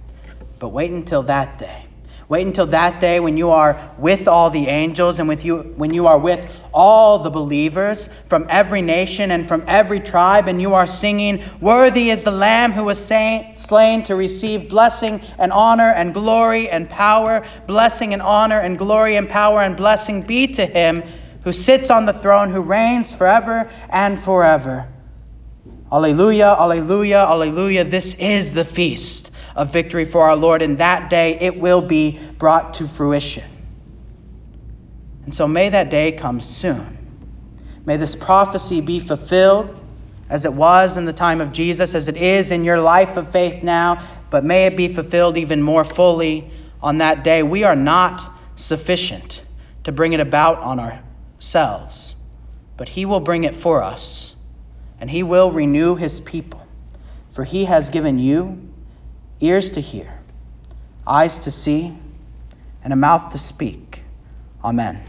But 0.58 0.68
wait 0.68 0.90
until 0.90 1.22
that 1.24 1.58
day. 1.58 1.86
Wait 2.30 2.46
until 2.46 2.66
that 2.66 3.00
day 3.00 3.18
when 3.18 3.36
you 3.36 3.50
are 3.50 3.92
with 3.98 4.28
all 4.28 4.50
the 4.50 4.68
angels 4.68 5.18
and 5.18 5.28
with 5.28 5.44
you 5.44 5.74
when 5.74 5.92
you 5.92 6.06
are 6.06 6.16
with 6.16 6.48
all 6.72 7.18
the 7.18 7.30
believers 7.30 8.06
from 8.26 8.46
every 8.48 8.82
nation 8.82 9.32
and 9.32 9.48
from 9.48 9.64
every 9.66 9.98
tribe 9.98 10.46
and 10.46 10.62
you 10.62 10.74
are 10.74 10.86
singing 10.86 11.42
worthy 11.60 12.08
is 12.08 12.22
the 12.22 12.30
lamb 12.30 12.70
who 12.70 12.84
was 12.84 13.04
slain 13.04 14.02
to 14.04 14.14
receive 14.14 14.68
blessing 14.68 15.20
and 15.38 15.50
honor 15.50 15.90
and 15.90 16.14
glory 16.14 16.70
and 16.70 16.88
power 16.88 17.44
blessing 17.66 18.12
and 18.12 18.22
honor 18.22 18.60
and 18.60 18.78
glory 18.78 19.16
and 19.16 19.28
power 19.28 19.60
and 19.60 19.76
blessing 19.76 20.22
be 20.22 20.46
to 20.46 20.64
him 20.64 21.02
who 21.44 21.52
sits 21.52 21.90
on 21.90 22.06
the 22.06 22.12
throne, 22.12 22.50
who 22.50 22.60
reigns 22.60 23.14
forever 23.14 23.70
and 23.88 24.20
forever. 24.20 24.86
Alleluia, 25.90 26.56
alleluia, 26.58 27.26
alleluia. 27.26 27.84
This 27.84 28.14
is 28.14 28.54
the 28.54 28.64
feast 28.64 29.30
of 29.56 29.72
victory 29.72 30.04
for 30.04 30.28
our 30.28 30.36
Lord, 30.36 30.62
and 30.62 30.78
that 30.78 31.10
day 31.10 31.38
it 31.40 31.58
will 31.58 31.82
be 31.82 32.18
brought 32.38 32.74
to 32.74 32.86
fruition. 32.86 33.44
And 35.24 35.34
so 35.34 35.48
may 35.48 35.68
that 35.68 35.90
day 35.90 36.12
come 36.12 36.40
soon. 36.40 36.98
May 37.84 37.96
this 37.96 38.14
prophecy 38.14 38.80
be 38.80 39.00
fulfilled 39.00 39.76
as 40.28 40.44
it 40.44 40.52
was 40.52 40.96
in 40.96 41.06
the 41.06 41.12
time 41.12 41.40
of 41.40 41.52
Jesus, 41.52 41.94
as 41.94 42.06
it 42.06 42.16
is 42.16 42.52
in 42.52 42.62
your 42.62 42.80
life 42.80 43.16
of 43.16 43.32
faith 43.32 43.62
now, 43.62 44.06
but 44.30 44.44
may 44.44 44.66
it 44.66 44.76
be 44.76 44.86
fulfilled 44.88 45.36
even 45.36 45.60
more 45.60 45.84
fully 45.84 46.50
on 46.80 46.98
that 46.98 47.24
day. 47.24 47.42
We 47.42 47.64
are 47.64 47.74
not 47.74 48.32
sufficient 48.54 49.42
to 49.84 49.92
bring 49.92 50.12
it 50.12 50.20
about 50.20 50.58
on 50.58 50.78
our 50.78 51.00
selves, 51.40 52.14
but 52.76 52.88
he 52.88 53.04
will 53.04 53.18
bring 53.18 53.42
it 53.42 53.56
for 53.56 53.82
us, 53.82 54.36
and 55.00 55.10
he 55.10 55.24
will 55.24 55.50
renew 55.50 55.96
his 55.96 56.20
people. 56.20 56.64
For 57.32 57.44
he 57.44 57.64
has 57.64 57.90
given 57.90 58.18
you 58.18 58.68
ears 59.40 59.72
to 59.72 59.80
hear, 59.80 60.20
eyes 61.06 61.40
to 61.40 61.50
see, 61.50 61.96
and 62.84 62.92
a 62.92 62.96
mouth 62.96 63.32
to 63.32 63.38
speak. 63.38 64.04
Amen. 64.62 65.02